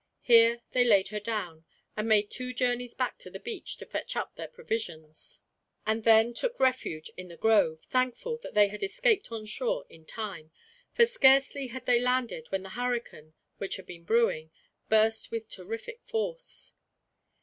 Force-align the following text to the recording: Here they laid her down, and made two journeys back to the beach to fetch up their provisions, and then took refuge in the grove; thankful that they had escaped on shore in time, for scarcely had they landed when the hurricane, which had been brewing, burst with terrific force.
Here 0.23 0.63
they 0.71 0.83
laid 0.83 1.09
her 1.09 1.19
down, 1.19 1.63
and 1.95 2.07
made 2.09 2.31
two 2.31 2.53
journeys 2.55 2.95
back 2.95 3.19
to 3.19 3.29
the 3.29 3.39
beach 3.39 3.77
to 3.77 3.85
fetch 3.85 4.15
up 4.15 4.33
their 4.33 4.47
provisions, 4.47 5.41
and 5.85 6.03
then 6.03 6.33
took 6.33 6.59
refuge 6.59 7.11
in 7.17 7.27
the 7.27 7.37
grove; 7.37 7.83
thankful 7.83 8.37
that 8.37 8.55
they 8.55 8.69
had 8.69 8.81
escaped 8.81 9.31
on 9.31 9.45
shore 9.45 9.85
in 9.91 10.07
time, 10.07 10.49
for 10.91 11.05
scarcely 11.05 11.67
had 11.67 11.85
they 11.85 11.99
landed 11.99 12.47
when 12.49 12.63
the 12.63 12.69
hurricane, 12.69 13.35
which 13.59 13.75
had 13.75 13.85
been 13.85 14.03
brewing, 14.03 14.49
burst 14.89 15.29
with 15.29 15.47
terrific 15.47 16.01
force. 16.03 16.73